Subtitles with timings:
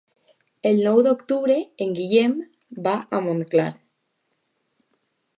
[0.67, 2.33] El nou d'octubre en Guillem
[2.87, 3.67] va a Montclar.